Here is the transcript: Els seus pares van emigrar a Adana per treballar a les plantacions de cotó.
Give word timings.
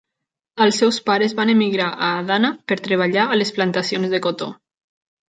Els 0.65 0.77
seus 0.83 0.95
pares 1.09 1.35
van 1.39 1.51
emigrar 1.53 1.89
a 2.07 2.09
Adana 2.21 2.51
per 2.71 2.79
treballar 2.87 3.27
a 3.35 3.39
les 3.41 3.53
plantacions 3.59 4.15
de 4.17 4.23
cotó. 4.29 4.49